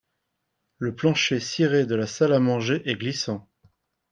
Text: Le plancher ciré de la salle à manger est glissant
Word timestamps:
Le 0.79 0.95
plancher 0.95 1.39
ciré 1.39 1.85
de 1.85 1.93
la 1.93 2.07
salle 2.07 2.33
à 2.33 2.39
manger 2.39 2.81
est 2.89 2.95
glissant 2.95 3.47